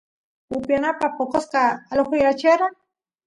[0.55, 2.65] upiyanapaq poqosta alojayachera